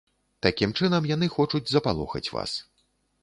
[0.45, 2.57] Такім чынам яны хочуць запалохаць вас.